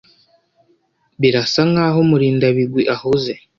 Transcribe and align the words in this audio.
Birasa 1.21 1.61
nkaho 1.71 1.99
Murindabigwi 2.09 2.83
ahuze. 2.95 3.33